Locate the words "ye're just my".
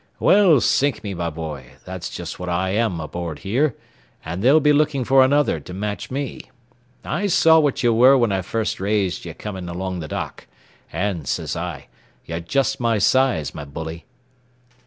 12.25-12.97